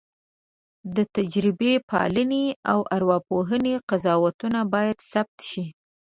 [0.95, 5.65] د تجربه پالنې او ارواپوهنې قضاوتونه باید ثبت شي.